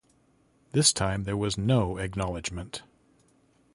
This 0.71 0.91
time, 0.93 1.25
there 1.25 1.37
was 1.37 1.59
no 1.59 1.97
acknowledgement. 1.99 2.81